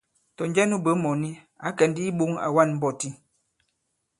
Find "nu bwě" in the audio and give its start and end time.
0.69-0.93